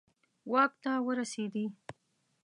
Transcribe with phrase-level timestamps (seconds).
[0.51, 1.65] واک ته ورسېدي.